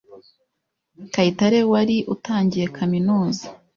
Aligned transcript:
Kayitare 1.13 1.59
wari 1.71 1.97
utangiye 2.13 2.65
kaminuza 2.77 3.45